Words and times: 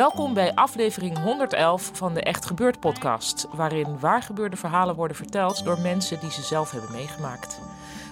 Welkom 0.00 0.34
bij 0.34 0.54
aflevering 0.54 1.18
111 1.18 1.90
van 1.92 2.14
de 2.14 2.22
Echt 2.22 2.46
Gebeurd 2.46 2.80
podcast, 2.80 3.46
waarin 3.52 3.98
waargebeurde 3.98 4.56
verhalen 4.56 4.94
worden 4.94 5.16
verteld 5.16 5.64
door 5.64 5.80
mensen 5.80 6.20
die 6.20 6.30
ze 6.30 6.42
zelf 6.42 6.70
hebben 6.70 6.92
meegemaakt. 6.92 7.60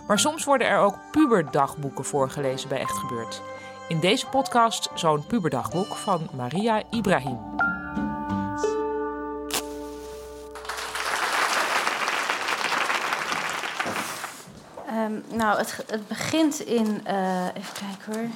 Maar 0.06 0.18
soms 0.18 0.44
worden 0.44 0.66
er 0.66 0.78
ook 0.78 0.98
puberdagboeken 1.10 2.04
voorgelezen 2.04 2.68
bij 2.68 2.80
Echt 2.80 2.96
Gebeurd. 2.96 3.42
In 3.88 4.00
deze 4.00 4.26
podcast 4.26 4.90
zo'n 4.94 5.26
puberdagboek 5.26 5.94
van 5.94 6.28
Maria 6.32 6.82
Ibrahim. 6.90 7.38
Um, 14.90 15.24
nou, 15.32 15.58
het, 15.58 15.84
het, 15.86 16.08
begint 16.08 16.60
in. 16.60 17.02
Uh, 17.06 17.46
even 17.54 17.74
kijken 17.74 18.12
hoor. 18.12 18.28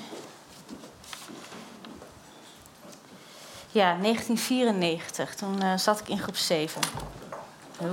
Ja, 3.73 3.97
1994. 4.01 5.35
Toen 5.35 5.63
uh, 5.63 5.77
zat 5.77 6.01
ik 6.01 6.09
in 6.09 6.19
groep 6.19 6.37
7. 6.37 6.81
Oh. 7.81 7.91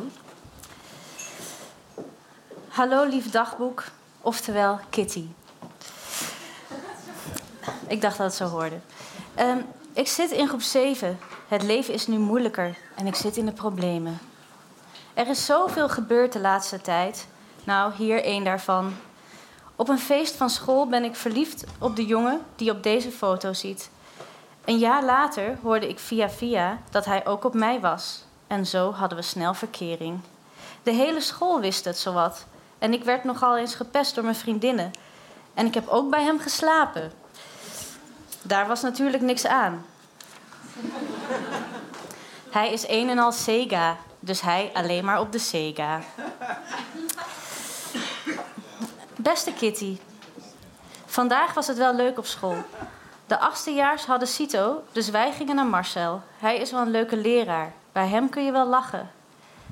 Hallo, 2.67 3.03
lief 3.03 3.31
dagboek. 3.31 3.83
Oftewel 4.21 4.79
Kitty. 4.89 5.25
Ik 7.87 8.01
dacht 8.01 8.17
dat 8.17 8.25
het 8.25 8.35
zo 8.35 8.45
hoorde. 8.45 8.79
Um, 9.39 9.65
ik 9.93 10.07
zit 10.07 10.31
in 10.31 10.47
groep 10.47 10.61
7. 10.61 11.19
Het 11.47 11.63
leven 11.63 11.93
is 11.93 12.07
nu 12.07 12.17
moeilijker 12.17 12.77
en 12.95 13.07
ik 13.07 13.15
zit 13.15 13.37
in 13.37 13.45
de 13.45 13.51
problemen. 13.51 14.19
Er 15.13 15.27
is 15.27 15.45
zoveel 15.45 15.89
gebeurd 15.89 16.33
de 16.33 16.39
laatste 16.39 16.81
tijd. 16.81 17.27
Nou, 17.63 17.93
hier 17.93 18.23
één 18.23 18.43
daarvan. 18.43 18.93
Op 19.75 19.89
een 19.89 19.99
feest 19.99 20.35
van 20.35 20.49
school 20.49 20.87
ben 20.87 21.03
ik 21.03 21.15
verliefd 21.15 21.63
op 21.77 21.95
de 21.95 22.05
jongen 22.05 22.41
die 22.55 22.71
op 22.71 22.83
deze 22.83 23.11
foto 23.11 23.53
ziet. 23.53 23.89
Een 24.65 24.77
jaar 24.77 25.03
later 25.03 25.57
hoorde 25.61 25.89
ik 25.89 25.99
via 25.99 26.29
via 26.29 26.77
dat 26.89 27.05
hij 27.05 27.25
ook 27.25 27.43
op 27.43 27.53
mij 27.53 27.79
was. 27.79 28.23
En 28.47 28.65
zo 28.65 28.91
hadden 28.91 29.17
we 29.17 29.23
snel 29.23 29.53
verkering. 29.53 30.19
De 30.83 30.91
hele 30.91 31.21
school 31.21 31.59
wist 31.59 31.85
het 31.85 31.97
zowat. 31.97 32.45
En 32.79 32.93
ik 32.93 33.03
werd 33.03 33.23
nogal 33.23 33.57
eens 33.57 33.75
gepest 33.75 34.15
door 34.15 34.23
mijn 34.23 34.35
vriendinnen. 34.35 34.91
En 35.53 35.65
ik 35.65 35.73
heb 35.73 35.87
ook 35.87 36.09
bij 36.09 36.23
hem 36.23 36.39
geslapen. 36.39 37.11
Daar 38.41 38.67
was 38.67 38.81
natuurlijk 38.81 39.23
niks 39.23 39.45
aan. 39.45 39.85
hij 42.49 42.71
is 42.71 42.87
een 42.87 43.09
en 43.09 43.19
al 43.19 43.31
Sega, 43.31 43.97
dus 44.19 44.41
hij 44.41 44.71
alleen 44.73 45.05
maar 45.05 45.19
op 45.19 45.31
de 45.31 45.39
Sega. 45.39 45.99
Beste 49.15 49.53
Kitty, 49.53 49.97
vandaag 51.05 51.53
was 51.53 51.67
het 51.67 51.77
wel 51.77 51.95
leuk 51.95 52.17
op 52.17 52.25
school. 52.25 52.63
De 53.29 53.39
achtstejaars 53.39 54.05
hadden 54.05 54.27
CITO, 54.27 54.83
dus 54.91 55.09
wij 55.09 55.31
gingen 55.31 55.55
naar 55.55 55.65
Marcel. 55.65 56.21
Hij 56.37 56.57
is 56.57 56.71
wel 56.71 56.81
een 56.81 56.91
leuke 56.91 57.17
leraar. 57.17 57.73
Bij 57.91 58.07
hem 58.07 58.29
kun 58.29 58.45
je 58.45 58.51
wel 58.51 58.67
lachen. 58.67 59.11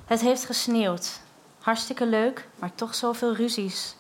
Het 0.06 0.22
heeft 0.22 0.46
gesneeuwd. 0.46 1.20
Hartstikke 1.62 2.06
leuk, 2.06 2.48
maar 2.60 2.72
toch 2.76 2.96
zoveel 2.96 3.36
ruzies. 3.36 3.96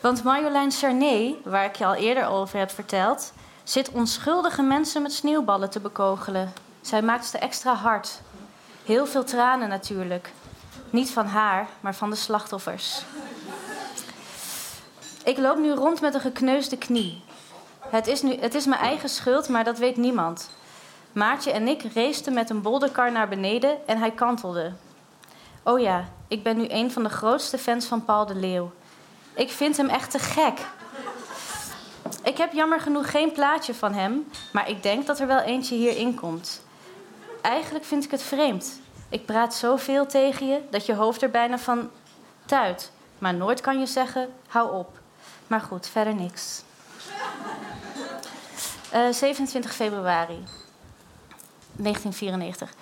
Want 0.00 0.24
Marjolein 0.24 0.72
Cerné, 0.72 1.34
waar 1.44 1.64
ik 1.64 1.76
je 1.76 1.86
al 1.86 1.94
eerder 1.94 2.26
over 2.26 2.58
heb 2.58 2.70
verteld, 2.70 3.32
zit 3.62 3.90
onschuldige 3.90 4.62
mensen 4.62 5.02
met 5.02 5.12
sneeuwballen 5.12 5.70
te 5.70 5.80
bekogelen. 5.80 6.52
Zij 6.80 7.02
maakt 7.02 7.26
ze 7.26 7.38
extra 7.38 7.74
hard. 7.74 8.20
Heel 8.84 9.06
veel 9.06 9.24
tranen 9.24 9.68
natuurlijk. 9.68 10.32
Niet 10.90 11.10
van 11.10 11.26
haar, 11.26 11.68
maar 11.80 11.94
van 11.94 12.10
de 12.10 12.16
slachtoffers. 12.16 13.02
Ik 15.24 15.38
loop 15.38 15.58
nu 15.58 15.70
rond 15.70 16.00
met 16.00 16.14
een 16.14 16.20
gekneusde 16.20 16.78
knie. 16.78 17.22
Het 17.90 18.06
is, 18.06 18.22
nu, 18.22 18.36
het 18.40 18.54
is 18.54 18.66
mijn 18.66 18.80
eigen 18.80 19.08
schuld, 19.08 19.48
maar 19.48 19.64
dat 19.64 19.78
weet 19.78 19.96
niemand. 19.96 20.50
Maartje 21.12 21.50
en 21.50 21.68
ik 21.68 21.82
raceten 21.94 22.32
met 22.34 22.50
een 22.50 22.62
bolderkar 22.62 23.12
naar 23.12 23.28
beneden 23.28 23.86
en 23.86 23.98
hij 23.98 24.10
kantelde. 24.10 24.72
Oh 25.62 25.80
ja, 25.80 26.08
ik 26.28 26.42
ben 26.42 26.56
nu 26.56 26.66
een 26.68 26.92
van 26.92 27.02
de 27.02 27.08
grootste 27.08 27.58
fans 27.58 27.86
van 27.86 28.04
Paul 28.04 28.26
de 28.26 28.34
Leeuw. 28.34 28.72
Ik 29.34 29.50
vind 29.50 29.76
hem 29.76 29.88
echt 29.88 30.10
te 30.10 30.18
gek. 30.18 30.58
Ik 32.22 32.36
heb 32.36 32.52
jammer 32.52 32.80
genoeg 32.80 33.10
geen 33.10 33.32
plaatje 33.32 33.74
van 33.74 33.92
hem, 33.92 34.30
maar 34.52 34.68
ik 34.68 34.82
denk 34.82 35.06
dat 35.06 35.20
er 35.20 35.26
wel 35.26 35.40
eentje 35.40 35.74
hierin 35.74 36.14
komt. 36.14 36.62
Eigenlijk 37.42 37.84
vind 37.84 38.04
ik 38.04 38.10
het 38.10 38.22
vreemd. 38.22 38.80
Ik 39.08 39.26
praat 39.26 39.54
zoveel 39.54 40.06
tegen 40.06 40.46
je 40.46 40.60
dat 40.70 40.86
je 40.86 40.94
hoofd 40.94 41.22
er 41.22 41.30
bijna 41.30 41.58
van 41.58 41.90
tuit. 42.46 42.90
Maar 43.18 43.34
nooit 43.34 43.60
kan 43.60 43.78
je 43.78 43.86
zeggen: 43.86 44.28
hou 44.48 44.74
op. 44.74 44.98
Maar 45.46 45.60
goed, 45.60 45.86
verder 45.86 46.14
niks. 46.14 46.62
Uh, 48.94 49.08
eh, 49.08 49.14
27 49.14 49.74
februari 49.74 50.44
1994. 51.76 52.72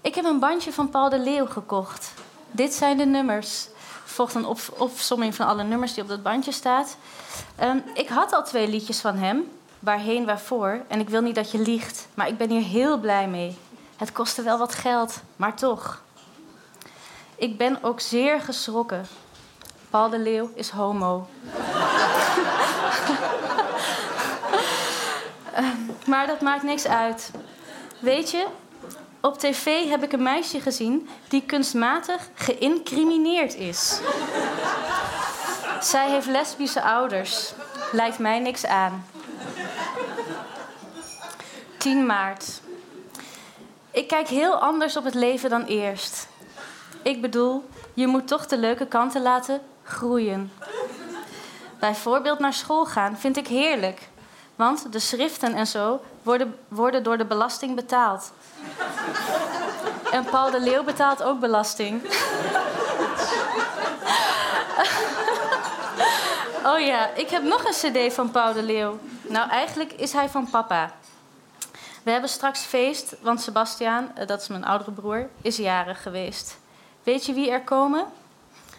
Ik 0.00 0.14
heb 0.14 0.24
een 0.24 0.38
bandje 0.38 0.72
van 0.72 0.90
Paul 0.90 1.08
de 1.08 1.18
Leeuw 1.18 1.46
gekocht. 1.46 2.12
Dit 2.50 2.74
zijn 2.74 2.96
de 2.96 3.04
nummers. 3.04 3.68
Volgt 4.04 4.34
een 4.34 4.46
op 4.46 4.58
opsomming 4.76 5.34
van 5.34 5.46
alle 5.46 5.62
nummers 5.62 5.94
die 5.94 6.02
op 6.02 6.08
dat 6.08 6.22
bandje 6.22 6.52
staat. 6.52 6.96
Um, 7.62 7.82
ik 7.94 8.08
had 8.08 8.32
al 8.32 8.44
twee 8.44 8.68
liedjes 8.68 9.00
van 9.00 9.16
hem. 9.16 9.50
Waarheen, 9.78 10.24
waarvoor. 10.24 10.82
En 10.88 11.00
ik 11.00 11.08
wil 11.08 11.20
niet 11.20 11.34
dat 11.34 11.50
je 11.50 11.58
liegt. 11.58 12.06
Maar 12.14 12.28
ik 12.28 12.38
ben 12.38 12.50
hier 12.50 12.62
heel 12.62 12.98
blij 12.98 13.28
mee. 13.28 13.58
Het 13.96 14.12
kostte 14.12 14.42
wel 14.42 14.58
wat 14.58 14.74
geld, 14.74 15.20
maar 15.36 15.56
toch. 15.56 16.02
Ik 17.36 17.58
ben 17.58 17.78
ook 17.82 18.00
zeer 18.00 18.40
geschrokken. 18.40 19.06
Paul 19.90 20.10
de 20.10 20.18
Leeuw 20.18 20.50
is 20.54 20.70
homo. 20.70 21.26
Maar 26.14 26.26
dat 26.26 26.40
maakt 26.40 26.62
niks 26.62 26.86
uit. 26.86 27.30
Weet 27.98 28.30
je, 28.30 28.46
op 29.20 29.38
tv 29.38 29.88
heb 29.88 30.02
ik 30.02 30.12
een 30.12 30.22
meisje 30.22 30.60
gezien 30.60 31.08
die 31.28 31.42
kunstmatig 31.42 32.28
geïncrimineerd 32.34 33.54
is. 33.54 34.00
Zij 35.80 36.10
heeft 36.10 36.26
lesbische 36.26 36.82
ouders. 36.82 37.52
Lijkt 37.92 38.18
mij 38.18 38.38
niks 38.38 38.66
aan. 38.66 39.06
10 41.78 42.06
maart. 42.06 42.60
Ik 43.90 44.08
kijk 44.08 44.28
heel 44.28 44.54
anders 44.54 44.96
op 44.96 45.04
het 45.04 45.14
leven 45.14 45.50
dan 45.50 45.64
eerst. 45.64 46.28
Ik 47.02 47.20
bedoel, 47.20 47.68
je 47.94 48.06
moet 48.06 48.28
toch 48.28 48.46
de 48.46 48.58
leuke 48.58 48.86
kanten 48.86 49.22
laten 49.22 49.60
groeien. 49.82 50.52
Bijvoorbeeld 51.78 52.38
naar 52.38 52.52
school 52.52 52.86
gaan 52.86 53.18
vind 53.18 53.36
ik 53.36 53.46
heerlijk. 53.46 54.12
Want 54.56 54.92
de 54.92 54.98
schriften 54.98 55.54
en 55.54 55.66
zo 55.66 56.00
worden, 56.22 56.58
worden 56.68 57.02
door 57.02 57.18
de 57.18 57.24
belasting 57.24 57.74
betaald. 57.74 58.32
En 60.10 60.24
Paul 60.24 60.50
de 60.50 60.60
Leeuw 60.60 60.84
betaalt 60.84 61.22
ook 61.22 61.40
belasting. 61.40 62.02
oh 66.70 66.78
ja, 66.80 67.10
ik 67.14 67.30
heb 67.30 67.42
nog 67.42 67.64
een 67.64 67.92
cd 67.92 68.14
van 68.14 68.30
Paul 68.30 68.52
de 68.52 68.62
Leeuw. 68.62 68.98
Nou, 69.22 69.50
eigenlijk 69.50 69.92
is 69.92 70.12
hij 70.12 70.28
van 70.28 70.50
papa. 70.50 70.92
We 72.02 72.10
hebben 72.10 72.30
straks 72.30 72.60
feest, 72.60 73.16
want 73.20 73.40
Sebastiaan, 73.40 74.10
eh, 74.14 74.26
dat 74.26 74.40
is 74.40 74.48
mijn 74.48 74.64
oudere 74.64 74.90
broer, 74.90 75.28
is 75.42 75.56
jarig 75.56 76.02
geweest. 76.02 76.58
Weet 77.02 77.26
je 77.26 77.32
wie 77.32 77.50
er 77.50 77.62
komen? 77.62 78.06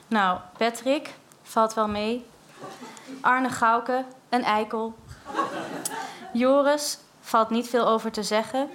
Nou, 0.08 0.40
Patrick, 0.58 1.14
valt 1.44 1.74
wel 1.74 1.88
mee. 1.88 2.26
Arne 3.22 3.50
Gauke, 3.50 4.06
een 4.30 4.44
eikel. 4.44 4.96
Joris, 6.34 6.98
valt 7.22 7.50
niet 7.50 7.70
veel 7.70 7.88
over 7.88 8.12
te 8.12 8.24
zeggen. 8.24 8.70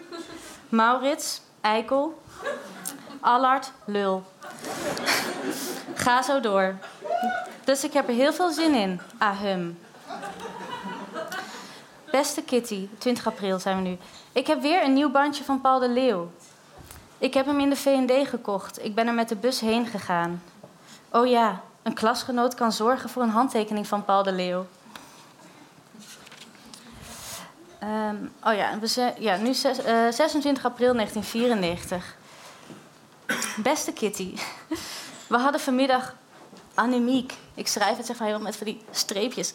Maurits, 0.68 1.40
eikel. 1.60 2.22
Allard, 3.20 3.72
lul. 3.84 4.22
Ga 5.94 6.22
zo 6.22 6.40
door. 6.40 6.74
Dus 7.64 7.84
ik 7.84 7.92
heb 7.92 8.08
er 8.08 8.14
heel 8.14 8.32
veel 8.32 8.50
zin 8.50 8.74
in. 8.74 9.00
Ahem. 9.18 9.78
Beste 12.10 12.42
Kitty, 12.42 12.88
20 12.98 13.26
april 13.26 13.58
zijn 13.58 13.76
we 13.76 13.88
nu. 13.88 13.96
Ik 14.32 14.46
heb 14.46 14.60
weer 14.60 14.84
een 14.84 14.92
nieuw 14.92 15.10
bandje 15.10 15.44
van 15.44 15.60
Paul 15.60 15.78
de 15.78 15.88
Leeuw. 15.88 16.30
Ik 17.18 17.34
heb 17.34 17.46
hem 17.46 17.60
in 17.60 17.70
de 17.70 17.76
VND 17.76 18.28
gekocht. 18.28 18.84
Ik 18.84 18.94
ben 18.94 19.06
er 19.06 19.14
met 19.14 19.28
de 19.28 19.36
bus 19.36 19.60
heen 19.60 19.86
gegaan. 19.86 20.42
Oh 21.10 21.26
ja, 21.26 21.60
een 21.82 21.94
klasgenoot 21.94 22.54
kan 22.54 22.72
zorgen 22.72 23.08
voor 23.08 23.22
een 23.22 23.28
handtekening 23.28 23.86
van 23.86 24.04
Paul 24.04 24.22
de 24.22 24.32
Leeuw. 24.32 24.66
Ehm, 27.80 28.16
oh 28.44 28.54
ja, 28.54 28.78
we 28.78 29.12
ja 29.18 29.36
nu 29.36 29.54
zes, 29.54 29.78
eh, 29.78 30.08
26 30.10 30.64
april 30.64 30.94
1994. 30.94 32.16
Beste 33.56 33.92
Kitty, 33.92 34.34
we 35.28 35.36
hadden 35.36 35.60
vanmiddag 35.60 36.14
anemiek. 36.74 37.34
Ik 37.54 37.68
schrijf 37.68 37.96
het 37.96 38.06
zeg 38.06 38.18
maar 38.18 38.26
helemaal 38.26 38.48
met 38.48 38.56
van 38.56 38.66
die 38.66 38.82
streepjes. 38.90 39.54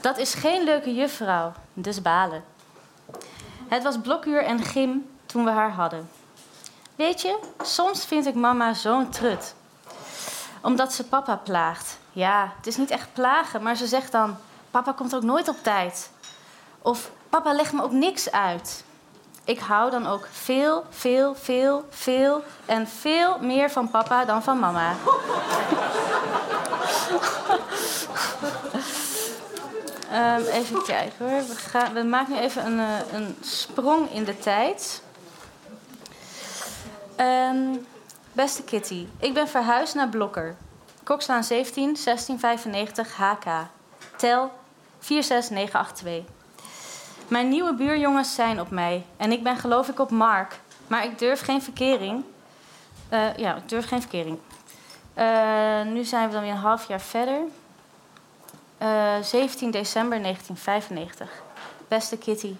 Dat 0.00 0.18
is 0.18 0.34
geen 0.34 0.64
leuke 0.64 0.94
juffrouw, 0.94 1.52
dus 1.72 2.02
balen. 2.02 2.44
Het 3.68 3.82
was 3.82 4.00
blokuur 4.00 4.44
en 4.44 4.62
gym 4.64 5.10
toen 5.26 5.44
we 5.44 5.50
haar 5.50 5.70
hadden. 5.70 6.10
Weet 6.96 7.20
je, 7.20 7.38
soms 7.62 8.04
vind 8.04 8.26
ik 8.26 8.34
mama 8.34 8.74
zo'n 8.74 9.08
trut. 9.08 9.54
Omdat 10.62 10.92
ze 10.92 11.04
papa 11.04 11.36
plaagt. 11.36 11.98
Ja, 12.12 12.52
het 12.56 12.66
is 12.66 12.76
niet 12.76 12.90
echt 12.90 13.12
plagen, 13.12 13.62
maar 13.62 13.76
ze 13.76 13.86
zegt 13.86 14.12
dan: 14.12 14.36
Papa 14.70 14.92
komt 14.92 15.14
ook 15.14 15.22
nooit 15.22 15.48
op 15.48 15.56
tijd. 15.62 16.10
Of 16.78 17.10
Papa 17.32 17.52
legt 17.52 17.72
me 17.72 17.82
ook 17.82 17.92
niks 17.92 18.30
uit. 18.30 18.84
Ik 19.44 19.58
hou 19.58 19.90
dan 19.90 20.06
ook 20.06 20.28
veel, 20.30 20.84
veel, 20.90 21.34
veel, 21.34 21.84
veel 21.90 22.44
en 22.66 22.88
veel 22.88 23.38
meer 23.38 23.70
van 23.70 23.90
papa 23.90 24.24
dan 24.24 24.42
van 24.42 24.58
mama. 24.58 24.94
um, 30.12 30.44
even 30.60 30.82
kijken 30.82 31.28
hoor. 31.30 31.46
We, 31.46 31.54
gaan, 31.54 31.92
we 31.92 32.02
maken 32.02 32.32
nu 32.32 32.38
even 32.38 32.66
een, 32.66 32.78
uh, 32.78 33.12
een 33.12 33.36
sprong 33.40 34.10
in 34.10 34.24
de 34.24 34.38
tijd. 34.38 35.02
Um, 37.20 37.86
beste 38.32 38.62
Kitty, 38.62 39.06
ik 39.18 39.34
ben 39.34 39.48
verhuisd 39.48 39.94
naar 39.94 40.08
Blokker. 40.08 40.56
Kokslaan 41.02 41.44
17, 41.44 41.82
1695 42.04 43.16
HK. 43.16 43.44
Tel 44.16 44.52
46982. 44.98 46.40
Mijn 47.28 47.48
nieuwe 47.48 47.74
buurjongens 47.74 48.34
zijn 48.34 48.60
op 48.60 48.70
mij 48.70 49.04
en 49.16 49.32
ik 49.32 49.42
ben 49.42 49.56
geloof 49.56 49.88
ik 49.88 49.98
op 49.98 50.10
Mark. 50.10 50.60
Maar 50.86 51.04
ik 51.04 51.18
durf 51.18 51.40
geen 51.40 51.62
verkering. 51.62 52.24
Uh, 53.12 53.36
ja, 53.36 53.56
ik 53.56 53.68
durf 53.68 53.88
geen 53.88 54.00
verkering. 54.00 54.38
Uh, 55.18 55.82
nu 55.82 56.04
zijn 56.04 56.26
we 56.26 56.32
dan 56.32 56.42
weer 56.42 56.50
een 56.50 56.56
half 56.56 56.88
jaar 56.88 57.00
verder. 57.00 57.40
Uh, 58.82 59.14
17 59.22 59.70
december 59.70 60.22
1995. 60.22 61.42
Beste 61.88 62.18
Kitty. 62.18 62.54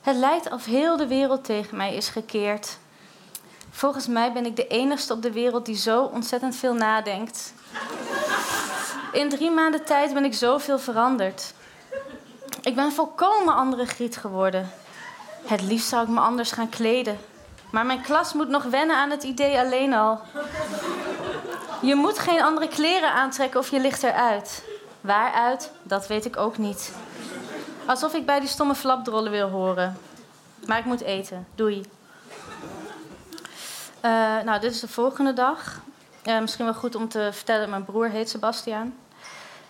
Het 0.00 0.16
lijkt 0.16 0.52
of 0.52 0.64
heel 0.64 0.96
de 0.96 1.06
wereld 1.06 1.44
tegen 1.44 1.76
mij 1.76 1.94
is 1.94 2.08
gekeerd. 2.08 2.78
Volgens 3.70 4.06
mij 4.06 4.32
ben 4.32 4.46
ik 4.46 4.56
de 4.56 4.66
enigste 4.66 5.12
op 5.12 5.22
de 5.22 5.32
wereld 5.32 5.66
die 5.66 5.76
zo 5.76 6.02
ontzettend 6.02 6.56
veel 6.56 6.74
nadenkt. 6.74 7.54
In 9.12 9.28
drie 9.28 9.50
maanden 9.50 9.84
tijd 9.84 10.14
ben 10.14 10.24
ik 10.24 10.34
zoveel 10.34 10.78
veranderd. 10.78 11.54
Ik 12.66 12.74
ben 12.74 12.92
volkomen 12.92 13.54
andere 13.54 13.86
Griet 13.86 14.16
geworden. 14.16 14.70
Het 15.44 15.62
liefst 15.62 15.88
zou 15.88 16.02
ik 16.02 16.08
me 16.08 16.20
anders 16.20 16.52
gaan 16.52 16.68
kleden. 16.68 17.18
Maar 17.70 17.86
mijn 17.86 18.02
klas 18.02 18.32
moet 18.32 18.48
nog 18.48 18.62
wennen 18.62 18.96
aan 18.96 19.10
het 19.10 19.22
idee 19.22 19.58
alleen 19.58 19.94
al. 19.94 20.20
Je 21.82 21.94
moet 21.94 22.18
geen 22.18 22.42
andere 22.42 22.68
kleren 22.68 23.12
aantrekken 23.12 23.60
of 23.60 23.70
je 23.70 23.80
ligt 23.80 24.02
eruit. 24.02 24.64
Waaruit, 25.00 25.70
dat 25.82 26.06
weet 26.06 26.24
ik 26.24 26.36
ook 26.36 26.58
niet. 26.58 26.92
Alsof 27.84 28.14
ik 28.14 28.26
bij 28.26 28.40
die 28.40 28.48
stomme 28.48 28.74
flapdrollen 28.74 29.30
wil 29.30 29.48
horen. 29.48 29.98
Maar 30.66 30.78
ik 30.78 30.84
moet 30.84 31.00
eten. 31.00 31.46
Doei. 31.54 31.80
Uh, 34.04 34.10
nou, 34.44 34.60
dit 34.60 34.72
is 34.72 34.80
de 34.80 34.88
volgende 34.88 35.32
dag. 35.32 35.80
Uh, 36.24 36.40
misschien 36.40 36.64
wel 36.64 36.74
goed 36.74 36.94
om 36.94 37.08
te 37.08 37.28
vertellen, 37.32 37.70
mijn 37.70 37.84
broer 37.84 38.08
heet 38.08 38.30
Sebastiaan. 38.30 38.94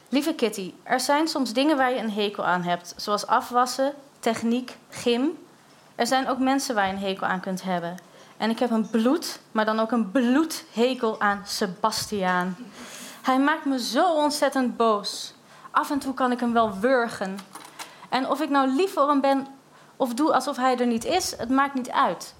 Lieve 0.08 0.34
Kitty, 0.34 0.72
er 0.82 1.00
zijn 1.00 1.28
soms 1.28 1.52
dingen 1.52 1.76
waar 1.76 1.90
je 1.90 1.98
een 1.98 2.10
hekel 2.10 2.44
aan 2.44 2.62
hebt, 2.62 2.94
zoals 2.96 3.26
afwassen, 3.26 3.94
techniek, 4.18 4.76
gym. 4.90 5.38
Er 5.94 6.06
zijn 6.06 6.28
ook 6.28 6.38
mensen 6.38 6.74
waar 6.74 6.86
je 6.86 6.92
een 6.92 6.98
hekel 6.98 7.26
aan 7.26 7.40
kunt 7.40 7.62
hebben. 7.62 7.96
En 8.36 8.50
ik 8.50 8.58
heb 8.58 8.70
een 8.70 8.90
bloed, 8.90 9.40
maar 9.52 9.64
dan 9.64 9.80
ook 9.80 9.92
een 9.92 10.10
bloedhekel 10.10 11.20
aan 11.20 11.42
Sebastiaan. 11.44 12.56
Hij 13.22 13.38
maakt 13.38 13.64
me 13.64 13.80
zo 13.80 14.14
ontzettend 14.14 14.76
boos. 14.76 15.34
Af 15.70 15.90
en 15.90 15.98
toe 15.98 16.14
kan 16.14 16.32
ik 16.32 16.40
hem 16.40 16.52
wel 16.52 16.78
wurgen. 16.78 17.38
En 18.08 18.28
of 18.28 18.40
ik 18.40 18.50
nou 18.50 18.68
lief 18.68 18.92
voor 18.92 19.08
hem 19.08 19.20
ben 19.20 19.46
of 19.96 20.14
doe 20.14 20.32
alsof 20.32 20.56
hij 20.56 20.76
er 20.78 20.86
niet 20.86 21.04
is, 21.04 21.36
het 21.36 21.50
maakt 21.50 21.74
niet 21.74 21.90
uit. 21.90 22.34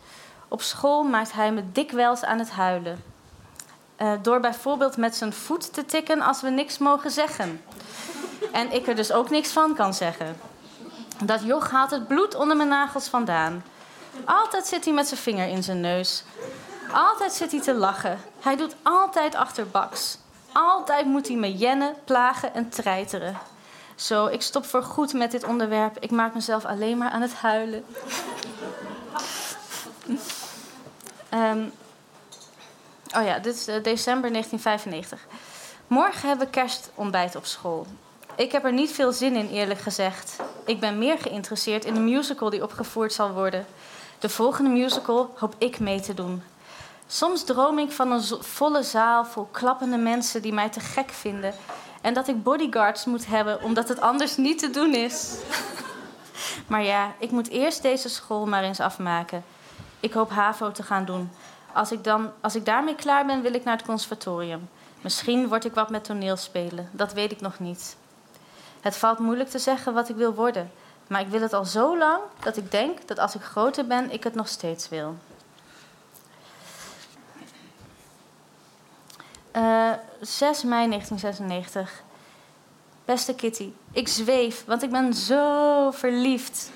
Op 0.49 0.63
school 0.63 1.03
maakt 1.03 1.33
hij 1.33 1.53
me 1.53 1.73
dikwijls 1.73 2.25
aan 2.25 2.39
het 2.39 2.51
huilen. 2.51 3.16
Uh, 4.03 4.13
door 4.23 4.41
bijvoorbeeld 4.41 4.97
met 4.97 5.17
zijn 5.17 5.33
voet 5.33 5.73
te 5.73 5.85
tikken 5.85 6.21
als 6.21 6.41
we 6.41 6.49
niks 6.49 6.79
mogen 6.79 7.11
zeggen. 7.11 7.63
En 8.53 8.73
ik 8.73 8.87
er 8.87 8.95
dus 8.95 9.13
ook 9.13 9.31
niks 9.31 9.53
van 9.53 9.75
kan 9.75 9.95
zeggen. 9.95 10.37
Dat 11.25 11.43
joch 11.43 11.71
haalt 11.71 11.91
het 11.91 12.07
bloed 12.07 12.35
onder 12.35 12.57
mijn 12.57 12.69
nagels 12.69 13.09
vandaan. 13.09 13.65
Altijd 14.25 14.67
zit 14.67 14.85
hij 14.85 14.95
met 14.95 15.09
zijn 15.09 15.21
vinger 15.21 15.49
in 15.49 15.63
zijn 15.63 15.81
neus. 15.81 16.25
Altijd 16.93 17.33
zit 17.33 17.51
hij 17.51 17.61
te 17.61 17.75
lachen. 17.75 18.19
Hij 18.41 18.57
doet 18.57 18.77
altijd 18.83 19.35
achterbaks. 19.35 20.19
Altijd 20.53 21.07
moet 21.07 21.29
hij 21.29 21.37
me 21.37 21.57
jennen, 21.57 21.95
plagen 22.05 22.55
en 22.55 22.69
treiteren. 22.69 23.39
Zo, 23.95 24.27
ik 24.27 24.43
stop 24.43 24.65
voor 24.65 24.83
goed 24.83 25.13
met 25.13 25.31
dit 25.31 25.45
onderwerp. 25.45 25.97
Ik 26.01 26.11
maak 26.11 26.35
mezelf 26.35 26.65
alleen 26.65 26.99
maar 26.99 27.11
aan 27.11 27.23
het 27.23 27.35
huilen. 27.35 27.85
um, 31.35 31.73
Oh 33.17 33.25
ja, 33.25 33.39
dit 33.39 33.55
is 33.55 33.69
uh, 33.69 33.83
december 33.83 34.31
1995. 34.33 35.27
Morgen 35.87 36.29
hebben 36.29 36.47
we 36.47 36.53
kerstontbijt 36.53 37.37
op 37.37 37.45
school. 37.45 37.87
Ik 38.35 38.53
heb 38.53 38.65
er 38.65 38.73
niet 38.73 38.93
veel 38.93 39.13
zin 39.13 39.37
in, 39.37 39.49
eerlijk 39.49 39.81
gezegd. 39.81 40.37
Ik 40.65 40.81
ben 40.81 40.99
meer 40.99 41.19
geïnteresseerd 41.19 41.85
in 41.85 41.95
de 41.95 42.01
musical 42.01 42.51
die 42.51 42.63
opgevoerd 42.63 43.13
zal 43.13 43.33
worden. 43.33 43.67
De 44.19 44.29
volgende 44.29 44.71
musical 44.71 45.35
hoop 45.37 45.55
ik 45.59 45.79
mee 45.79 46.01
te 46.01 46.15
doen. 46.15 46.43
Soms 47.07 47.45
droom 47.45 47.79
ik 47.79 47.91
van 47.91 48.13
een 48.13 48.23
volle 48.41 48.83
zaal 48.83 49.25
vol 49.25 49.49
klappende 49.51 49.97
mensen 49.97 50.43
die 50.43 50.53
mij 50.53 50.69
te 50.69 50.81
gek 50.81 51.11
vinden. 51.11 51.55
En 52.01 52.15
dat 52.15 52.29
ik 52.29 52.43
bodyguards 52.43 53.05
moet 53.05 53.27
hebben 53.27 53.63
omdat 53.63 53.89
het 53.89 54.01
anders 54.01 54.37
niet 54.37 54.59
te 54.59 54.71
doen 54.71 54.95
is. 54.95 55.35
maar 56.71 56.83
ja, 56.83 57.15
ik 57.19 57.31
moet 57.31 57.49
eerst 57.49 57.83
deze 57.83 58.09
school 58.09 58.47
maar 58.47 58.63
eens 58.63 58.81
afmaken. 58.81 59.45
Ik 60.01 60.13
hoop 60.13 60.31
HAVO 60.31 60.73
te 60.73 60.83
gaan 60.83 61.05
doen. 61.05 61.31
Als 61.77 61.93
ik, 61.93 62.05
dan, 62.05 62.33
als 62.41 62.55
ik 62.55 62.65
daarmee 62.65 62.95
klaar 62.95 63.27
ben, 63.27 63.43
wil 63.43 63.55
ik 63.55 63.65
naar 63.65 63.77
het 63.77 63.87
conservatorium. 63.87 64.69
Misschien 65.01 65.49
word 65.49 65.65
ik 65.65 65.75
wat 65.75 65.91
met 65.91 66.05
toneelspelen. 66.05 66.89
Dat 66.93 67.13
weet 67.13 67.33
ik 67.33 67.41
nog 67.41 67.59
niet. 67.59 67.97
Het 68.81 68.97
valt 68.97 69.19
moeilijk 69.19 69.49
te 69.49 69.59
zeggen 69.59 69.95
wat 69.95 70.09
ik 70.09 70.17
wil 70.17 70.35
worden. 70.35 70.71
Maar 71.07 71.21
ik 71.21 71.29
wil 71.29 71.41
het 71.41 71.53
al 71.53 71.65
zo 71.65 71.99
lang 71.99 72.21
dat 72.41 72.57
ik 72.57 72.71
denk 72.71 73.09
dat 73.09 73.19
als 73.19 73.35
ik 73.35 73.43
groter 73.43 73.87
ben, 73.87 74.11
ik 74.11 74.25
het 74.25 74.35
nog 74.35 74.49
steeds 74.49 74.89
wil. 74.89 75.17
Uh, 79.57 79.93
6 80.21 80.63
mei 80.63 80.89
1996. 80.89 82.03
Beste 83.05 83.35
Kitty, 83.35 83.73
ik 83.93 84.09
zweef, 84.09 84.65
want 84.65 84.83
ik 84.83 84.91
ben 84.91 85.15
zo 85.15 85.91
verliefd. 85.91 86.71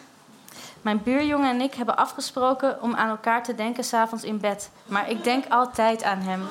Mijn 0.82 1.02
buurjongen 1.02 1.50
en 1.50 1.60
ik 1.60 1.74
hebben 1.74 1.96
afgesproken 1.96 2.82
om 2.82 2.94
aan 2.94 3.08
elkaar 3.08 3.42
te 3.42 3.54
denken 3.54 3.84
s'avonds 3.84 4.24
in 4.24 4.40
bed. 4.40 4.70
Maar 4.86 5.10
ik 5.10 5.24
denk 5.24 5.44
altijd 5.48 6.02
aan 6.02 6.18
hem. 6.18 6.42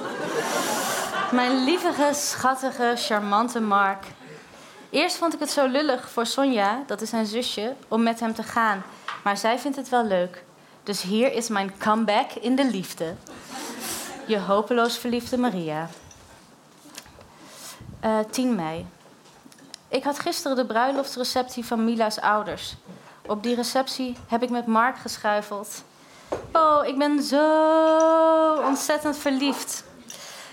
Mijn 1.31 1.63
lievige, 1.63 2.09
schattige, 2.13 2.93
charmante 2.95 3.59
Mark. 3.59 4.05
Eerst 4.89 5.17
vond 5.17 5.33
ik 5.33 5.39
het 5.39 5.49
zo 5.49 5.67
lullig 5.67 6.09
voor 6.09 6.25
Sonja, 6.25 6.83
dat 6.87 7.01
is 7.01 7.09
zijn 7.09 7.25
zusje, 7.25 7.75
om 7.87 8.03
met 8.03 8.19
hem 8.19 8.33
te 8.33 8.43
gaan. 8.43 8.83
Maar 9.23 9.37
zij 9.37 9.59
vindt 9.59 9.77
het 9.77 9.89
wel 9.89 10.05
leuk. 10.05 10.43
Dus 10.83 11.01
hier 11.01 11.33
is 11.33 11.47
mijn 11.49 11.77
comeback 11.77 12.31
in 12.31 12.55
de 12.55 12.65
liefde. 12.65 13.15
Je 14.25 14.39
hopeloos 14.39 14.97
verliefde 14.97 15.37
Maria. 15.37 15.89
Uh, 18.05 18.19
eh, 18.19 18.25
10 18.29 18.55
mei. 18.55 18.85
Ik 19.87 20.03
had 20.03 20.19
gisteren 20.19 20.57
de 20.57 20.65
bruiloftsreceptie 20.65 21.65
van 21.65 21.85
Mila's 21.85 22.17
ouders. 22.17 22.75
Op 23.29 23.43
die 23.43 23.55
receptie 23.55 24.17
heb 24.27 24.43
ik 24.43 24.49
met 24.49 24.65
Mark 24.65 24.97
geschuifeld. 24.97 25.83
Oh, 26.53 26.85
ik 26.85 26.97
ben 26.97 27.23
zo 27.23 28.61
ontzettend 28.65 29.17
verliefd. 29.17 29.83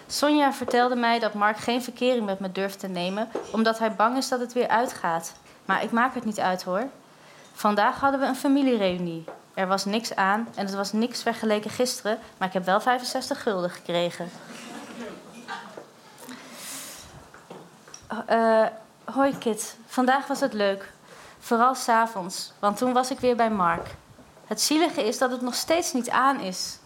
Sonja 0.07 0.53
vertelde 0.53 0.97
mij 0.97 1.19
dat 1.19 1.35
Mark 1.35 1.57
geen 1.57 1.83
verkering 1.83 2.27
met 2.27 2.41
me 2.41 2.53
durft 2.53 2.79
te 2.79 2.87
nemen, 2.87 3.29
omdat 3.53 3.79
hij 3.79 3.93
bang 3.93 4.17
is 4.17 4.29
dat 4.29 4.41
het 4.41 4.53
weer 4.53 4.69
uitgaat. 4.69 5.33
Maar 5.65 5.83
ik 5.83 5.91
maak 5.91 6.15
het 6.15 6.25
niet 6.25 6.41
uit 6.41 6.63
hoor. 6.63 6.89
Vandaag 7.53 8.01
hadden 8.01 8.21
we 8.21 8.27
een 8.27 8.37
familiereunie. 8.37 9.25
Er 9.55 9.67
was 9.67 9.85
niks 9.85 10.15
aan 10.15 10.49
en 10.55 10.67
het 10.67 10.75
was 10.75 10.93
niks 10.93 11.23
vergeleken 11.23 11.71
gisteren, 11.71 12.19
maar 12.37 12.49
ik 12.49 12.55
heb 12.55 12.65
wel 12.65 12.81
65 12.81 13.43
gulden 13.43 13.71
gekregen. 13.71 14.31
Uh, 18.31 18.67
hoi 19.05 19.39
Kit, 19.39 19.77
vandaag 19.87 20.27
was 20.27 20.41
het 20.41 20.53
leuk. 20.53 20.95
Vooral 21.47 21.75
s'avonds, 21.75 22.53
want 22.59 22.77
toen 22.77 22.93
was 22.93 23.11
ik 23.11 23.21
weer 23.21 23.37
bij 23.37 23.51
Mark. 23.51 23.95
Het 24.47 24.61
zielige 24.61 25.05
is 25.05 25.19
dat 25.19 25.31
het 25.31 25.41
nog 25.41 25.55
steeds 25.55 25.93
niet 25.93 26.11
aan 26.11 26.41
is. 26.41 26.79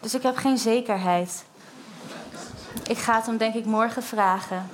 Dus 0.00 0.14
ik 0.14 0.22
heb 0.22 0.36
geen 0.36 0.58
zekerheid. 0.58 1.44
Ik 2.86 2.98
ga 2.98 3.14
het 3.14 3.26
hem 3.26 3.36
denk 3.36 3.54
ik 3.54 3.64
morgen 3.64 4.02
vragen. 4.02 4.70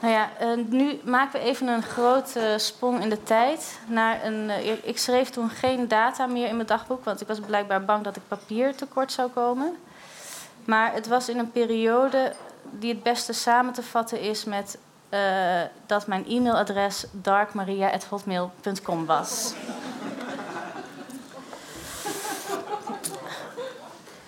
Nou 0.00 0.12
ja, 0.12 0.30
uh, 0.40 0.64
nu 0.66 1.00
maken 1.04 1.40
we 1.40 1.46
even 1.46 1.66
een 1.66 1.82
grote 1.82 2.54
sprong 2.58 3.02
in 3.02 3.08
de 3.08 3.22
tijd. 3.22 3.78
Naar 3.86 4.24
een, 4.24 4.48
uh, 4.48 4.84
ik 4.84 4.98
schreef 4.98 5.30
toen 5.30 5.50
geen 5.50 5.88
data 5.88 6.26
meer 6.26 6.48
in 6.48 6.56
mijn 6.56 6.68
dagboek, 6.68 7.04
want 7.04 7.20
ik 7.20 7.26
was 7.26 7.40
blijkbaar 7.40 7.84
bang 7.84 8.04
dat 8.04 8.16
ik 8.16 8.22
papier 8.28 8.76
tekort 8.76 9.12
zou 9.12 9.30
komen. 9.30 9.76
Maar 10.64 10.92
het 10.92 11.06
was 11.06 11.28
in 11.28 11.38
een 11.38 11.52
periode 11.52 12.32
die 12.70 12.94
het 12.94 13.02
beste 13.02 13.32
samen 13.32 13.72
te 13.72 13.82
vatten 13.82 14.20
is 14.20 14.44
met 14.44 14.78
uh, 15.10 15.60
dat 15.86 16.06
mijn 16.06 16.26
e-mailadres 16.26 17.04
darkmaria.hotmail.com 17.10 19.06
was. 19.06 19.52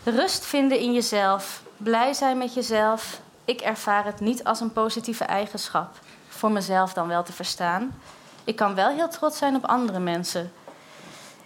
Rust 0.05 0.47
vinden 0.47 0.79
in 0.79 0.93
jezelf, 0.93 1.63
blij 1.77 2.13
zijn 2.13 2.39
met 2.39 2.55
jezelf. 2.55 3.21
Ik 3.45 3.61
ervaar 3.61 4.05
het 4.05 4.21
niet 4.21 4.45
als 4.45 4.61
een 4.61 4.73
positieve 4.73 5.25
eigenschap, 5.25 5.99
voor 6.29 6.53
mezelf 6.53 6.93
dan 6.93 7.09
wel 7.09 7.23
te 7.23 7.33
verstaan. 7.33 8.01
Ik 8.45 8.57
kan 8.57 8.75
wel 8.75 8.89
heel 8.89 9.09
trots 9.09 9.39
zijn 9.39 9.57
op 9.57 9.65
andere 9.65 9.99
mensen. 9.99 10.53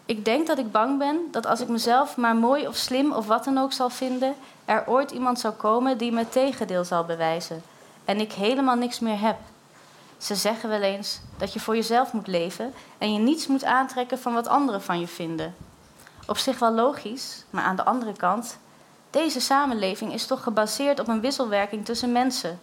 Ik 0.06 0.24
denk 0.24 0.46
dat 0.46 0.58
ik 0.58 0.72
bang 0.72 0.98
ben 0.98 1.18
dat 1.30 1.46
als 1.46 1.60
ik 1.60 1.68
mezelf 1.68 2.16
maar 2.16 2.36
mooi 2.36 2.66
of 2.66 2.76
slim 2.76 3.12
of 3.12 3.26
wat 3.26 3.44
dan 3.44 3.58
ook 3.58 3.72
zal 3.72 3.90
vinden, 3.90 4.34
er 4.64 4.84
ooit 4.86 5.10
iemand 5.10 5.38
zou 5.40 5.54
komen 5.54 5.98
die 5.98 6.12
me 6.12 6.28
tegendeel 6.28 6.84
zal 6.84 7.04
bewijzen 7.04 7.62
en 8.04 8.20
ik 8.20 8.32
helemaal 8.32 8.76
niks 8.76 9.00
meer 9.00 9.20
heb. 9.20 9.36
Ze 10.18 10.34
zeggen 10.34 10.68
wel 10.68 10.80
eens 10.80 11.20
dat 11.36 11.52
je 11.52 11.60
voor 11.60 11.74
jezelf 11.74 12.12
moet 12.12 12.26
leven 12.26 12.74
en 12.98 13.12
je 13.12 13.18
niets 13.18 13.46
moet 13.46 13.64
aantrekken 13.64 14.18
van 14.18 14.34
wat 14.34 14.46
anderen 14.46 14.82
van 14.82 15.00
je 15.00 15.06
vinden. 15.06 15.54
Op 16.26 16.38
zich 16.38 16.58
wel 16.58 16.72
logisch, 16.72 17.44
maar 17.50 17.64
aan 17.64 17.76
de 17.76 17.84
andere 17.84 18.12
kant, 18.12 18.58
deze 19.10 19.40
samenleving 19.40 20.12
is 20.12 20.26
toch 20.26 20.42
gebaseerd 20.42 21.00
op 21.00 21.08
een 21.08 21.20
wisselwerking 21.20 21.84
tussen 21.84 22.12
mensen. 22.12 22.60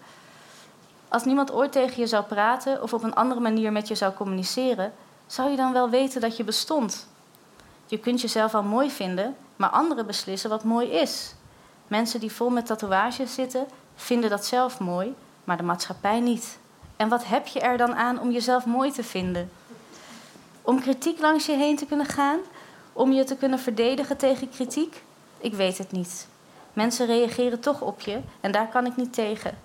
Als 1.08 1.26
niemand 1.26 1.52
ooit 1.52 1.72
tegen 1.72 2.00
je 2.00 2.08
zou 2.08 2.24
praten 2.24 2.82
of 2.82 2.94
op 2.94 3.04
een 3.04 3.16
andere 3.16 3.42
manier 3.42 3.72
met 3.72 3.88
je 3.88 3.96
zou 3.96 4.14
communiceren, 4.14 4.94
zou 5.28 5.50
je 5.50 5.56
dan 5.56 5.74
wel 5.74 5.90
weten 5.90 6.22
dat 6.22 6.38
je 6.38 6.44
bestond. 6.44 7.08
Je 7.86 7.98
kunt 7.98 8.22
jezelf 8.22 8.56
al 8.56 8.64
mooi 8.64 8.92
vinden, 8.92 9.36
maar 9.56 9.70
anderen 9.70 10.06
beslissen 10.06 10.50
wat 10.50 10.64
mooi 10.64 10.90
is. 10.90 11.34
Mensen 11.88 12.20
die 12.20 12.32
vol 12.32 12.50
met 12.50 12.66
tatoeages 12.66 13.34
zitten, 13.34 13.68
vinden 13.96 14.30
dat 14.30 14.46
zelf 14.46 14.80
mooi, 14.80 15.16
maar 15.52 15.60
de 15.60 15.66
maatschappij 15.66 16.20
niet. 16.20 16.58
En 16.96 17.10
wat 17.10 17.26
heb 17.26 17.48
je 17.48 17.60
er 17.60 17.78
dan 17.78 17.96
aan 17.96 18.20
om 18.20 18.32
jezelf 18.32 18.66
mooi 18.66 18.92
te 18.92 19.04
vinden? 19.04 19.52
Om 20.62 20.82
kritiek 20.82 21.20
langs 21.20 21.46
je 21.46 21.56
heen 21.56 21.76
te 21.76 21.86
kunnen 21.86 22.06
gaan? 22.06 22.40
Om 22.94 23.12
je 23.12 23.24
te 23.24 23.36
kunnen 23.36 23.60
verdedigen 23.60 24.18
tegen 24.18 24.50
kritiek? 24.50 25.04
Ik 25.38 25.54
weet 25.54 25.78
het 25.78 25.92
niet. 25.92 26.28
Mensen 26.74 27.06
reageren 27.06 27.60
toch 27.60 27.82
op 27.82 28.02
je 28.02 28.20
en 28.42 28.52
daar 28.52 28.68
kan 28.68 28.86
ik 28.86 28.96
niet 28.96 29.14
tegen. 29.14 29.58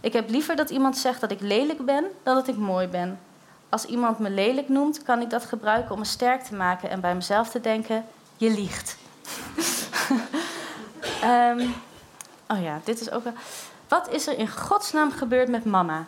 Ik 0.00 0.12
heb 0.12 0.30
liever 0.30 0.56
dat 0.56 0.70
iemand 0.70 0.96
zegt 0.96 1.20
dat 1.20 1.30
ik 1.30 1.40
lelijk 1.40 1.84
ben 1.84 2.04
dan 2.22 2.34
dat 2.34 2.48
ik 2.48 2.56
mooi 2.56 2.86
ben. 2.86 3.20
Als 3.68 3.84
iemand 3.84 4.18
me 4.18 4.30
lelijk 4.30 4.68
noemt, 4.68 5.02
kan 5.02 5.20
ik 5.20 5.30
dat 5.30 5.44
gebruiken 5.44 5.92
om 5.92 5.98
me 5.98 6.04
sterk 6.04 6.42
te 6.42 6.54
maken 6.54 6.90
en 6.90 7.00
bij 7.00 7.14
mezelf 7.14 7.48
te 7.48 7.60
denken: 7.60 8.04
je 8.36 8.50
liegt. 8.50 8.96
um, 11.24 11.74
oh 12.52 12.62
ja, 12.62 12.80
dit 12.84 13.00
is 13.00 13.10
ook 13.10 13.24
wel. 13.24 13.32
Wat 13.88 14.08
is 14.08 14.26
er 14.26 14.38
in 14.38 14.48
godsnaam 14.48 15.10
gebeurd 15.10 15.48
met 15.48 15.64
mama? 15.64 16.06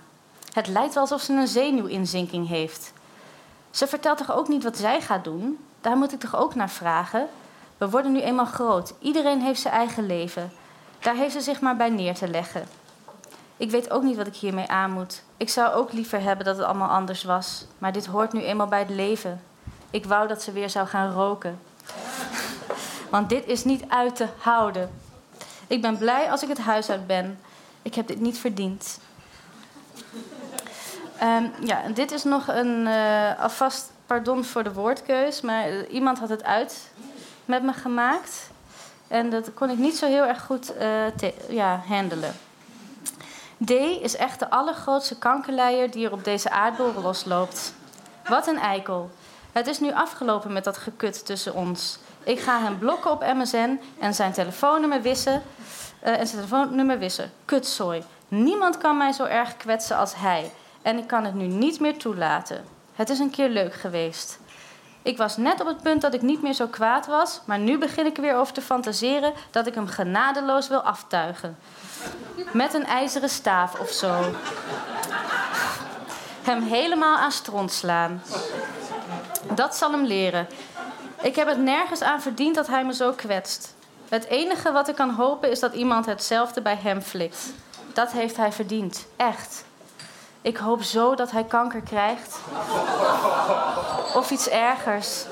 Het 0.52 0.66
lijkt 0.66 0.94
wel 0.94 1.02
alsof 1.02 1.20
ze 1.20 1.32
een 1.32 1.48
zenuwinzinking 1.48 2.48
heeft. 2.48 2.92
Ze 3.70 3.86
vertelt 3.86 4.18
toch 4.18 4.32
ook 4.32 4.48
niet 4.48 4.62
wat 4.62 4.76
zij 4.76 5.00
gaat 5.00 5.24
doen? 5.24 5.58
Daar 5.80 5.96
moet 5.96 6.12
ik 6.12 6.20
toch 6.20 6.36
ook 6.36 6.54
naar 6.54 6.70
vragen? 6.70 7.28
We 7.78 7.90
worden 7.90 8.12
nu 8.12 8.20
eenmaal 8.20 8.44
groot. 8.44 8.94
Iedereen 8.98 9.40
heeft 9.40 9.60
zijn 9.60 9.74
eigen 9.74 10.06
leven. 10.06 10.52
Daar 10.98 11.14
heeft 11.14 11.32
ze 11.32 11.40
zich 11.40 11.60
maar 11.60 11.76
bij 11.76 11.90
neer 11.90 12.14
te 12.14 12.28
leggen. 12.28 12.68
Ik 13.56 13.70
weet 13.70 13.90
ook 13.90 14.02
niet 14.02 14.16
wat 14.16 14.26
ik 14.26 14.36
hiermee 14.36 14.68
aan 14.68 14.90
moet. 14.90 15.22
Ik 15.36 15.48
zou 15.48 15.72
ook 15.72 15.92
liever 15.92 16.20
hebben 16.20 16.44
dat 16.44 16.56
het 16.56 16.66
allemaal 16.66 16.88
anders 16.88 17.24
was. 17.24 17.64
Maar 17.78 17.92
dit 17.92 18.06
hoort 18.06 18.32
nu 18.32 18.42
eenmaal 18.42 18.66
bij 18.66 18.78
het 18.78 18.90
leven. 18.90 19.42
Ik 19.90 20.06
wou 20.06 20.28
dat 20.28 20.42
ze 20.42 20.52
weer 20.52 20.70
zou 20.70 20.86
gaan 20.86 21.12
roken. 21.12 21.60
Want 23.10 23.28
dit 23.28 23.46
is 23.46 23.64
niet 23.64 23.84
uit 23.88 24.16
te 24.16 24.26
houden. 24.38 24.90
Ik 25.66 25.82
ben 25.82 25.98
blij 25.98 26.30
als 26.30 26.42
ik 26.42 26.48
het 26.48 26.58
huis 26.58 26.90
uit 26.90 27.06
ben. 27.06 27.38
Ik 27.82 27.94
heb 27.94 28.06
dit 28.06 28.20
niet 28.20 28.38
verdiend. 28.38 28.98
Um, 31.22 31.52
ja, 31.64 31.82
dit 31.94 32.12
is 32.12 32.24
nog 32.24 32.48
een 32.48 32.86
uh, 32.86 33.40
alvast 33.40 33.90
pardon 34.06 34.44
voor 34.44 34.62
de 34.62 34.72
woordkeus, 34.72 35.40
maar 35.40 35.72
uh, 35.72 35.92
iemand 35.92 36.18
had 36.18 36.28
het 36.28 36.44
uit 36.44 36.90
met 37.44 37.62
me 37.62 37.72
gemaakt. 37.72 38.50
En 39.08 39.30
dat 39.30 39.54
kon 39.54 39.70
ik 39.70 39.78
niet 39.78 39.96
zo 39.96 40.06
heel 40.06 40.24
erg 40.24 40.42
goed 40.42 40.72
uh, 40.80 41.30
ja, 41.48 41.82
handelen. 41.86 42.34
D 43.64 43.70
is 44.00 44.16
echt 44.16 44.38
de 44.38 44.50
allergrootste 44.50 45.18
kankerleier 45.18 45.90
die 45.90 46.06
er 46.06 46.12
op 46.12 46.24
deze 46.24 46.50
aardbol 46.50 46.92
losloopt. 47.02 47.74
Wat 48.28 48.46
een 48.46 48.58
eikel. 48.58 49.10
Het 49.52 49.66
is 49.66 49.80
nu 49.80 49.92
afgelopen 49.92 50.52
met 50.52 50.64
dat 50.64 50.76
gekut 50.76 51.26
tussen 51.26 51.54
ons. 51.54 51.98
Ik 52.22 52.40
ga 52.40 52.60
hem 52.60 52.78
blokken 52.78 53.10
op 53.10 53.20
MSN 53.34 53.80
en 53.98 54.14
zijn 54.14 54.32
telefoonnummer 54.32 55.02
wissen. 55.02 55.42
Uh, 56.04 56.08
en 56.08 56.26
zijn 56.26 56.42
telefoonnummer 56.42 56.98
wissen. 56.98 57.32
Kutzooi. 57.44 58.02
Niemand 58.28 58.78
kan 58.78 58.96
mij 58.96 59.12
zo 59.12 59.24
erg 59.24 59.56
kwetsen 59.56 59.96
als 59.96 60.14
hij. 60.16 60.50
En 60.82 60.98
ik 60.98 61.06
kan 61.06 61.24
het 61.24 61.34
nu 61.34 61.46
niet 61.46 61.80
meer 61.80 61.98
toelaten. 61.98 62.64
Het 62.94 63.08
is 63.08 63.18
een 63.18 63.30
keer 63.30 63.48
leuk 63.48 63.74
geweest. 63.74 64.38
Ik 65.02 65.16
was 65.16 65.36
net 65.36 65.60
op 65.60 65.66
het 65.66 65.82
punt 65.82 66.00
dat 66.00 66.14
ik 66.14 66.22
niet 66.22 66.42
meer 66.42 66.52
zo 66.52 66.66
kwaad 66.66 67.06
was, 67.06 67.40
maar 67.44 67.58
nu 67.58 67.78
begin 67.78 68.06
ik 68.06 68.16
er 68.16 68.22
weer 68.22 68.36
over 68.36 68.54
te 68.54 68.62
fantaseren 68.62 69.32
dat 69.50 69.66
ik 69.66 69.74
hem 69.74 69.86
genadeloos 69.86 70.68
wil 70.68 70.80
aftuigen. 70.80 71.58
Met 72.52 72.74
een 72.74 72.86
ijzeren 72.86 73.28
staaf 73.28 73.80
of 73.80 73.90
zo. 73.90 74.34
Hem 76.42 76.62
helemaal 76.62 77.16
aan 77.16 77.32
stront 77.32 77.72
slaan. 77.72 78.22
Dat 79.54 79.76
zal 79.76 79.90
hem 79.90 80.04
leren. 80.04 80.46
Ik 81.22 81.36
heb 81.36 81.48
het 81.48 81.58
nergens 81.58 82.02
aan 82.02 82.20
verdiend 82.22 82.54
dat 82.54 82.66
hij 82.66 82.84
me 82.84 82.94
zo 82.94 83.12
kwetst. 83.12 83.74
Het 84.10 84.26
enige 84.26 84.72
wat 84.72 84.88
ik 84.88 84.94
kan 84.94 85.10
hopen 85.10 85.50
is 85.50 85.60
dat 85.60 85.74
iemand 85.74 86.06
hetzelfde 86.06 86.60
bij 86.60 86.78
hem 86.82 87.00
flikt. 87.00 87.52
Dat 87.92 88.12
heeft 88.12 88.36
hij 88.36 88.52
verdiend, 88.52 89.06
echt. 89.16 89.64
Ik 90.42 90.56
hoop 90.56 90.82
zo 90.82 91.14
dat 91.14 91.30
hij 91.30 91.44
kanker 91.44 91.80
krijgt. 91.80 92.38
Of 94.14 94.30
iets 94.30 94.48
ergers. 94.48 95.24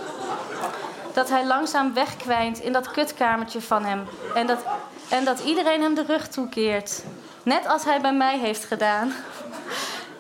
Dat 1.12 1.28
hij 1.28 1.47
langzaam 1.47 1.94
wegkwijnt 1.94 2.58
in 2.58 2.73
dat 2.73 2.90
kutkamertje 2.90 3.61
van 3.61 3.85
hem. 3.85 4.06
En 4.35 4.47
dat, 4.47 4.58
en 5.08 5.25
dat 5.25 5.40
iedereen 5.40 5.82
hem 5.82 5.94
de 5.94 6.04
rug 6.06 6.28
toekeert. 6.28 7.02
Net 7.42 7.66
als 7.66 7.85
hij 7.85 8.00
bij 8.00 8.14
mij 8.14 8.38
heeft 8.38 8.64
gedaan. 8.64 9.12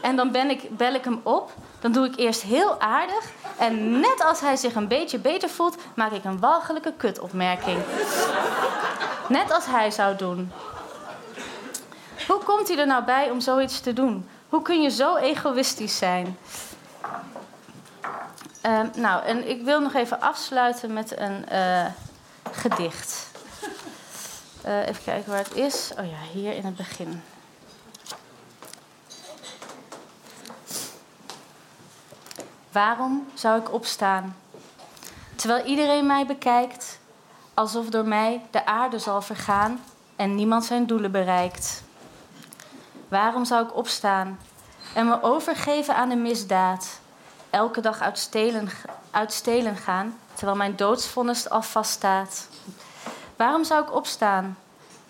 En 0.00 0.16
dan 0.16 0.30
ben 0.30 0.50
ik, 0.50 0.76
bel 0.76 0.94
ik 0.94 1.04
hem 1.04 1.20
op. 1.22 1.52
Dan 1.80 1.92
doe 1.92 2.06
ik 2.06 2.16
eerst 2.16 2.42
heel 2.42 2.80
aardig. 2.80 3.24
En 3.58 4.00
net 4.00 4.24
als 4.24 4.40
hij 4.40 4.56
zich 4.56 4.74
een 4.74 4.88
beetje 4.88 5.18
beter 5.18 5.48
voelt, 5.48 5.76
maak 5.94 6.12
ik 6.12 6.24
een 6.24 6.40
walgelijke 6.40 6.92
kutopmerking. 6.96 7.78
Net 9.28 9.52
als 9.52 9.66
hij 9.66 9.90
zou 9.90 10.16
doen. 10.16 10.52
Hoe 12.26 12.42
komt 12.44 12.68
hij 12.68 12.78
er 12.78 12.86
nou 12.86 13.04
bij 13.04 13.30
om 13.30 13.40
zoiets 13.40 13.80
te 13.80 13.92
doen? 13.92 14.28
Hoe 14.48 14.62
kun 14.62 14.82
je 14.82 14.90
zo 14.90 15.16
egoïstisch 15.16 15.98
zijn? 15.98 16.38
Uh, 18.66 18.80
nou, 18.96 19.24
en 19.24 19.48
ik 19.48 19.62
wil 19.62 19.80
nog 19.80 19.94
even 19.94 20.20
afsluiten 20.20 20.92
met 20.92 21.18
een 21.18 21.44
uh, 21.52 21.86
gedicht. 22.50 23.30
Uh, 24.66 24.88
even 24.88 25.02
kijken 25.04 25.30
waar 25.30 25.44
het 25.44 25.54
is. 25.54 25.90
Oh 25.98 26.04
ja, 26.04 26.40
hier 26.40 26.54
in 26.54 26.64
het 26.64 26.76
begin. 26.76 27.22
Waarom 32.78 33.26
zou 33.34 33.60
ik 33.60 33.72
opstaan? 33.72 34.36
Terwijl 35.36 35.64
iedereen 35.64 36.06
mij 36.06 36.26
bekijkt, 36.26 36.98
alsof 37.54 37.88
door 37.88 38.04
mij 38.04 38.42
de 38.50 38.66
aarde 38.66 38.98
zal 38.98 39.22
vergaan 39.22 39.80
en 40.16 40.34
niemand 40.34 40.64
zijn 40.64 40.86
doelen 40.86 41.12
bereikt. 41.12 41.82
Waarom 43.08 43.44
zou 43.44 43.64
ik 43.64 43.76
opstaan 43.76 44.38
en 44.94 45.08
me 45.08 45.22
overgeven 45.22 45.96
aan 45.96 46.08
de 46.08 46.16
misdaad? 46.16 47.00
Elke 47.50 47.80
dag 47.80 48.00
uit 49.10 49.32
stelen, 49.32 49.76
gaan, 49.76 50.18
terwijl 50.34 50.56
mijn 50.56 50.76
doodsvonnis 50.76 51.50
al 51.50 51.62
vaststaat. 51.62 52.48
Waarom 53.36 53.64
zou 53.64 53.82
ik 53.82 53.94
opstaan? 53.94 54.58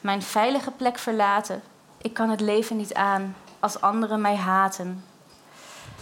Mijn 0.00 0.22
veilige 0.22 0.70
plek 0.70 0.98
verlaten. 0.98 1.62
Ik 1.98 2.14
kan 2.14 2.30
het 2.30 2.40
leven 2.40 2.76
niet 2.76 2.94
aan 2.94 3.36
als 3.60 3.80
anderen 3.80 4.20
mij 4.20 4.36
haten. 4.36 5.04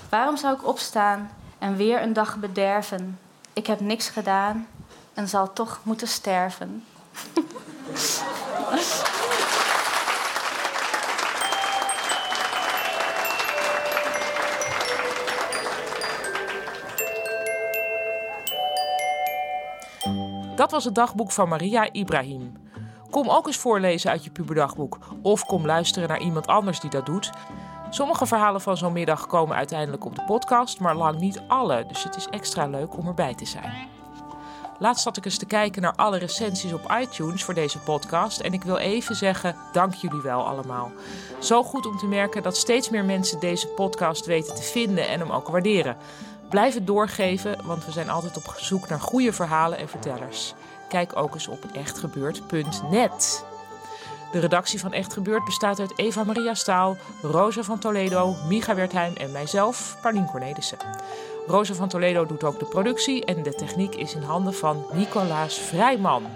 Waarom 0.09 0.37
zou 0.37 0.55
ik 0.55 0.67
opstaan 0.67 1.31
en 1.59 1.77
weer 1.77 2.03
een 2.03 2.13
dag 2.13 2.37
bederven? 2.37 3.19
Ik 3.53 3.67
heb 3.67 3.81
niks 3.81 4.09
gedaan 4.09 4.67
en 5.15 5.29
zal 5.29 5.53
toch 5.53 5.81
moeten 5.83 6.09
sterven. 6.09 6.85
Dat 20.57 20.71
was 20.71 20.85
het 20.85 20.95
dagboek 20.95 21.33
van 21.33 21.49
Maria 21.49 21.93
Ibrahim. 21.93 22.53
Kom 23.11 23.29
ook 23.29 23.47
eens 23.47 23.57
voorlezen 23.57 24.11
uit 24.11 24.25
je 24.25 24.31
puberdagboek. 24.31 24.99
Of 25.23 25.45
kom 25.45 25.67
luisteren 25.67 26.09
naar 26.09 26.21
iemand 26.21 26.47
anders 26.47 26.81
die 26.81 26.91
dat 26.91 27.07
doet. 27.07 27.31
Sommige 27.91 28.27
verhalen 28.27 28.61
van 28.61 28.77
zo'n 28.77 28.93
middag 28.93 29.27
komen 29.27 29.57
uiteindelijk 29.57 30.05
op 30.05 30.15
de 30.15 30.23
podcast, 30.23 30.81
maar 30.81 30.97
lang 30.97 31.19
niet 31.19 31.43
alle. 31.49 31.87
Dus 31.87 32.03
het 32.03 32.17
is 32.17 32.27
extra 32.27 32.67
leuk 32.67 32.97
om 32.97 33.07
erbij 33.07 33.35
te 33.35 33.47
zijn. 33.47 33.89
Laatst 34.79 35.03
zat 35.03 35.17
ik 35.17 35.25
eens 35.25 35.39
te 35.39 35.47
kijken 35.47 35.83
naar 35.83 35.95
alle 35.97 36.19
recensies 36.19 36.73
op 36.73 36.97
iTunes 37.01 37.45
voor 37.45 37.55
deze 37.55 37.79
podcast. 37.79 38.41
En 38.41 38.53
ik 38.53 38.63
wil 38.63 38.77
even 38.77 39.17
zeggen: 39.17 39.57
dank 39.73 39.95
jullie 39.95 40.21
wel 40.21 40.47
allemaal. 40.47 40.91
Zo 41.39 41.63
goed 41.63 41.87
om 41.87 41.99
te 41.99 42.07
merken 42.07 42.43
dat 42.43 42.57
steeds 42.57 42.91
meer 42.91 43.05
mensen 43.05 43.41
deze 43.41 43.69
podcast 43.69 44.27
weten 44.27 44.55
te 44.55 44.63
vinden 44.63 45.09
en 45.09 45.21
hem 45.21 45.31
ook 45.31 45.49
waarderen. 45.49 45.97
Blijf 46.49 46.75
het 46.75 46.87
doorgeven, 46.87 47.57
want 47.65 47.85
we 47.85 47.93
zijn 47.93 48.11
altijd 48.11 48.37
op 48.37 48.55
zoek 48.57 48.89
naar 48.89 49.01
goede 49.01 49.33
verhalen 49.33 49.79
en 49.79 49.89
vertellers. 49.89 50.55
Kijk 50.89 51.17
ook 51.17 51.35
eens 51.35 51.49
op 51.49 51.65
echtgebeurd.net. 51.73 53.45
De 54.33 54.39
redactie 54.39 54.81
van 54.81 54.93
Echt 54.93 55.13
Gebeurd 55.13 55.45
bestaat 55.45 55.81
uit 55.81 55.99
Eva 55.99 56.25
Maria 56.25 56.55
Staal, 56.55 56.97
Rosa 57.23 57.63
van 57.63 57.79
Toledo, 57.79 58.37
Micha 58.49 58.75
Wertheim 58.75 59.15
en 59.15 59.33
mijzelf, 59.33 59.97
Paulien 60.03 60.27
Cornelissen. 60.27 60.79
Rosa 61.47 61.75
van 61.75 61.89
Toledo 61.89 62.27
doet 62.27 62.45
ook 62.45 62.59
de 62.59 62.65
productie 62.65 63.25
en 63.25 63.43
de 63.43 63.55
techniek 63.55 63.95
is 63.95 64.15
in 64.15 64.23
handen 64.23 64.55
van 64.55 64.87
Nicolaas 64.93 65.59
Vrijman. 65.59 66.27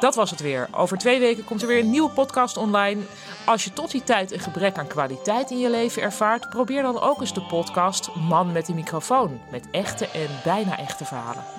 Dat 0.00 0.14
was 0.14 0.30
het 0.30 0.40
weer. 0.40 0.68
Over 0.72 0.98
twee 0.98 1.20
weken 1.20 1.44
komt 1.44 1.62
er 1.62 1.68
weer 1.68 1.78
een 1.78 1.90
nieuwe 1.90 2.10
podcast 2.10 2.56
online. 2.56 3.02
Als 3.46 3.64
je 3.64 3.72
tot 3.72 3.90
die 3.90 4.04
tijd 4.04 4.32
een 4.32 4.40
gebrek 4.40 4.78
aan 4.78 4.86
kwaliteit 4.86 5.50
in 5.50 5.58
je 5.58 5.70
leven 5.70 6.02
ervaart, 6.02 6.48
probeer 6.48 6.82
dan 6.82 7.00
ook 7.00 7.20
eens 7.20 7.34
de 7.34 7.46
podcast 7.46 8.14
Man 8.14 8.52
met 8.52 8.66
de 8.66 8.74
microfoon. 8.74 9.40
Met 9.50 9.68
echte 9.70 10.08
en 10.08 10.28
bijna 10.44 10.78
echte 10.78 11.04
verhalen. 11.04 11.57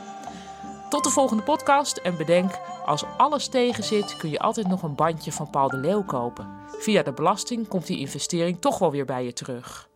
Tot 0.90 1.04
de 1.04 1.10
volgende 1.10 1.44
podcast 1.44 1.98
en 1.98 2.18
bedenk, 2.18 2.60
als 2.86 3.04
alles 3.18 3.48
tegen 3.48 3.84
zit, 3.84 4.18
kun 4.18 4.30
je 4.30 4.40
altijd 4.40 4.68
nog 4.68 4.84
een 4.84 4.96
bandje 4.96 5.32
van 5.32 5.50
Paul 5.50 5.70
de 5.70 5.78
Leeuw 5.78 6.04
kopen. 6.04 6.48
Via 6.68 7.04
de 7.04 7.14
belasting 7.14 7.68
komt 7.68 7.88
die 7.88 8.00
investering 8.00 8.62
toch 8.62 8.78
wel 8.78 8.92
weer 8.92 9.06
bij 9.06 9.26
je 9.26 9.34
terug. 9.34 9.89